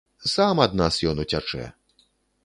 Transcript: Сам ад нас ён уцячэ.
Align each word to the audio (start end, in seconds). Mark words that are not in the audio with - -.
Сам 0.35 0.61
ад 0.65 0.71
нас 0.79 0.97
ён 1.11 1.21
уцячэ. 1.25 1.67